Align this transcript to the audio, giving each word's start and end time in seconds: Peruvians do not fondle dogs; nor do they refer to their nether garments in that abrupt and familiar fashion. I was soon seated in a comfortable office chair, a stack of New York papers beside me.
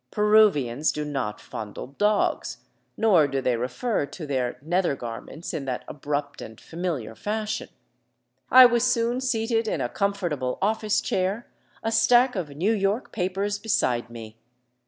Peruvians 0.09 0.91
do 0.91 1.05
not 1.05 1.39
fondle 1.39 1.85
dogs; 1.85 2.57
nor 2.97 3.27
do 3.27 3.39
they 3.39 3.55
refer 3.55 4.03
to 4.07 4.25
their 4.25 4.57
nether 4.63 4.95
garments 4.95 5.53
in 5.53 5.65
that 5.65 5.85
abrupt 5.87 6.41
and 6.41 6.59
familiar 6.59 7.13
fashion. 7.13 7.69
I 8.49 8.65
was 8.65 8.83
soon 8.83 9.21
seated 9.21 9.67
in 9.67 9.79
a 9.79 9.87
comfortable 9.89 10.57
office 10.59 11.01
chair, 11.01 11.45
a 11.83 11.91
stack 11.91 12.35
of 12.35 12.49
New 12.49 12.73
York 12.73 13.11
papers 13.11 13.59
beside 13.59 14.09
me. 14.09 14.39